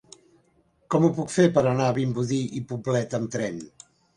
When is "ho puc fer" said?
1.05-1.45